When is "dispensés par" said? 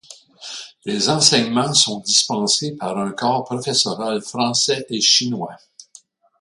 1.99-2.97